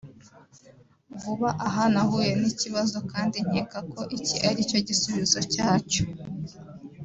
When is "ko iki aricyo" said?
3.91-4.77